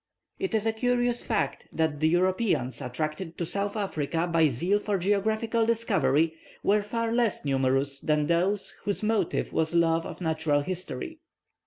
[0.39, 4.97] It is a curious fact that the Europeans attracted to South Africa by zeal for
[4.97, 11.19] geographical discovery, were far less numerous than those whose motive was love of natural history.